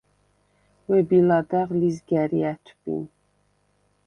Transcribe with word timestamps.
ვები 0.89 1.19
ლადეღ 1.27 1.67
ლიზგა̈რი 1.81 2.39
ა̈თვბინ; 2.51 3.03